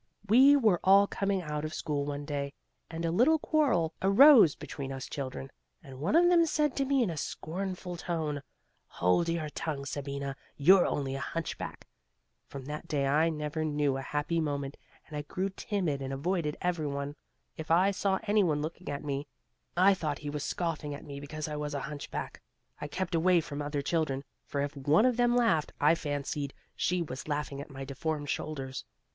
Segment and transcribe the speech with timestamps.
[0.27, 2.53] We were all coming out of school one day,
[2.89, 5.51] and a little quarrel arose between us children,
[5.83, 8.41] and one of them said to me in a scornful tone,
[8.87, 11.85] 'Hold your tongue, Sabina, you're only a hunchback.'
[12.47, 14.75] From that day I never knew a happy moment,
[15.07, 17.15] and I grew timid and avoided every one;
[17.55, 19.27] if I saw any one looking at me,
[19.77, 22.41] I thought he was scoffing at me because I was a hunchback.
[22.79, 27.03] I kept away from other children, for if one of them laughed, I fancied she
[27.03, 28.83] was laughing at my deformed shoulders.